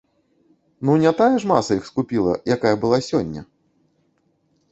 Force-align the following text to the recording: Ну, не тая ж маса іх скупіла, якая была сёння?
Ну, 0.85 0.91
не 1.03 1.09
тая 1.19 1.33
ж 1.43 1.51
маса 1.51 1.77
іх 1.79 1.83
скупіла, 1.91 2.33
якая 2.55 2.73
была 2.85 2.99
сёння? 3.09 3.41